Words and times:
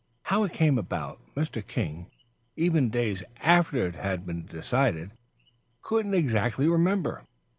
How 0.23 0.41
it 0.41 0.51
came 0.51 0.79
about, 0.79 1.19
Mr. 1.35 1.61
King, 1.63 2.07
even 2.55 2.89
days 2.89 3.23
after 3.39 3.85
it 3.85 3.93
had 3.93 4.21
all 4.21 4.25
been 4.25 4.45
decided, 4.47 5.11
couldn't 5.83 6.15
exactly 6.15 6.67
remember. 6.67 7.27